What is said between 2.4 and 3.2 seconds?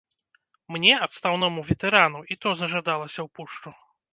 то зажадалася